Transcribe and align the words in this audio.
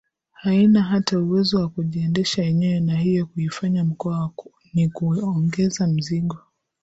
haina 0.31 0.81
hata 0.81 1.19
uwezo 1.19 1.57
wa 1.59 1.69
kujiendesha 1.69 2.43
yenyewe 2.43 2.79
na 2.79 2.95
hivyo 2.95 3.25
kuifanya 3.25 3.83
mkoa 3.83 4.31
ni 4.73 4.89
kuongeza 4.89 5.87
mzigo 5.87 6.37